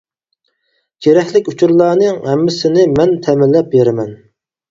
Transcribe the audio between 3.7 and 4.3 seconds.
بېرىمەن.